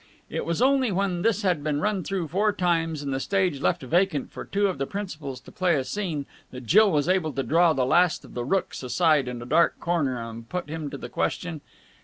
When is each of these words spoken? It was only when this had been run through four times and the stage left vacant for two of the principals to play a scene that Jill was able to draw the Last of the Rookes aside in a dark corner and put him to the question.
It 0.31 0.45
was 0.45 0.63
only 0.63 0.91
when 0.91 1.21
this 1.21 1.43
had 1.43 1.63
been 1.63 1.79
run 1.79 2.03
through 2.03 2.27
four 2.29 2.53
times 2.53 3.03
and 3.03 3.13
the 3.13 3.19
stage 3.19 3.61
left 3.61 3.83
vacant 3.83 4.31
for 4.31 4.43
two 4.43 4.65
of 4.65 4.79
the 4.79 4.87
principals 4.87 5.39
to 5.41 5.51
play 5.51 5.75
a 5.75 5.83
scene 5.83 6.25
that 6.49 6.65
Jill 6.65 6.91
was 6.91 7.07
able 7.07 7.33
to 7.33 7.43
draw 7.43 7.73
the 7.73 7.85
Last 7.85 8.25
of 8.25 8.33
the 8.33 8.43
Rookes 8.43 8.81
aside 8.81 9.27
in 9.27 9.43
a 9.43 9.45
dark 9.45 9.79
corner 9.79 10.19
and 10.19 10.49
put 10.49 10.69
him 10.69 10.89
to 10.89 10.97
the 10.97 11.07
question. 11.07 11.61